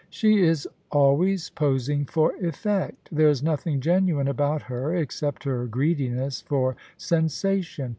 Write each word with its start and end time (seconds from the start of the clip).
* 0.05 0.09
She 0.21 0.41
is 0.43 0.67
always 0.89 1.51
posing 1.51 2.05
for 2.05 2.33
effect 2.37 3.09
There 3.11 3.29
is 3.29 3.43
nothing 3.43 3.79
genuine 3.81 4.27
about 4.27 4.63
her 4.63 4.95
except 4.95 5.43
her 5.43 5.67
greediness 5.67 6.41
for 6.41 6.75
sensation. 6.97 7.89